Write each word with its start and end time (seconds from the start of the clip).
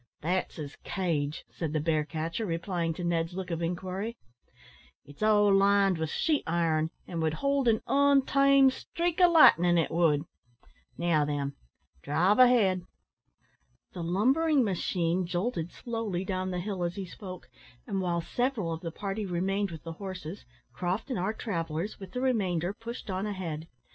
"That's 0.21 0.55
his 0.55 0.75
cage," 0.83 1.45
said 1.51 1.73
the 1.73 1.79
bear 1.79 2.03
catcher, 2.03 2.43
replying 2.43 2.91
to 2.95 3.03
Ned's 3.03 3.35
look 3.35 3.51
of 3.51 3.61
inquiry. 3.61 4.17
"It's 5.05 5.21
all 5.21 5.53
lined 5.53 5.99
with 5.99 6.09
sheet 6.09 6.41
iron, 6.47 6.89
and 7.07 7.21
would 7.21 7.35
hold 7.35 7.67
an 7.67 7.83
ontamed 7.87 8.71
streak 8.73 9.21
o' 9.21 9.29
lightnin', 9.31 9.77
it 9.77 9.91
would. 9.91 10.23
Now, 10.97 11.23
then, 11.23 11.53
drive 12.01 12.39
ahead." 12.39 12.81
The 13.93 14.01
lumbering 14.01 14.63
machine 14.63 15.27
jolted 15.27 15.71
slowly 15.71 16.25
down 16.25 16.49
the 16.49 16.57
hill 16.61 16.83
as 16.83 16.95
he 16.95 17.05
spoke, 17.05 17.47
and 17.85 18.01
while 18.01 18.21
several 18.21 18.73
of 18.73 18.81
the 18.81 18.91
party 18.91 19.27
remained 19.27 19.69
with 19.69 19.83
the 19.83 19.93
horses, 20.01 20.45
Croft 20.73 21.11
and 21.11 21.19
our 21.19 21.31
travellers, 21.31 21.99
with 21.99 22.13
the 22.13 22.21
remainder, 22.21 22.73
pushed 22.73 23.11
on 23.11 23.27
ahead. 23.27 23.67